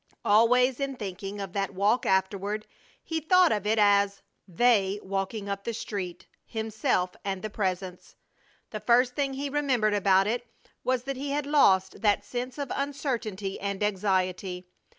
Always 0.25 0.79
in 0.79 0.95
thinking 0.95 1.39
of 1.39 1.53
that 1.53 1.75
walk 1.75 2.07
afterward 2.07 2.65
he 3.03 3.19
thought 3.19 3.51
of 3.51 3.67
it 3.67 3.77
as 3.77 4.23
"they 4.47 4.99
walking 5.03 5.47
up 5.47 5.63
the 5.63 5.75
street" 5.75 6.25
himself 6.43 7.15
and 7.23 7.43
the 7.43 7.51
Presence. 7.51 8.15
The 8.71 8.79
first 8.79 9.13
thing 9.15 9.33
he 9.35 9.47
remembered 9.47 9.93
about 9.93 10.25
it 10.25 10.47
was 10.83 11.03
that 11.03 11.17
he 11.17 11.29
had 11.29 11.45
lost 11.45 12.01
that 12.01 12.25
sense 12.25 12.57
of 12.57 12.71
uncertainty 12.75 13.59
and 13.59 13.83
anxiety. 13.83 14.65